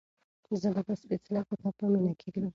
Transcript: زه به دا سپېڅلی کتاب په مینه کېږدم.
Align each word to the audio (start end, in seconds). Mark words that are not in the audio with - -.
زه 0.61 0.69
به 0.75 0.81
دا 0.87 0.93
سپېڅلی 1.01 1.41
کتاب 1.49 1.73
په 1.79 1.85
مینه 1.91 2.13
کېږدم. 2.21 2.49